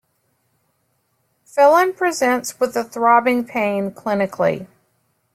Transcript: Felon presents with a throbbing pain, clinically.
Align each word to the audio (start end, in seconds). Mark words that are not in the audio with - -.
Felon 1.45 1.93
presents 1.93 2.59
with 2.59 2.75
a 2.75 2.83
throbbing 2.83 3.45
pain, 3.45 3.91
clinically. 3.91 4.65